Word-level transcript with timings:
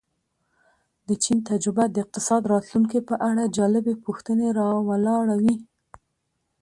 د 1.07 1.09
چین 1.23 1.37
تجربه 1.49 1.83
د 1.89 1.95
اقتصاد 2.03 2.41
راتلونکې 2.53 2.99
په 3.09 3.15
اړه 3.29 3.43
جالبې 3.57 3.95
پوښتنې 4.05 4.47
را 4.57 4.69
ولاړوي. 4.89 5.55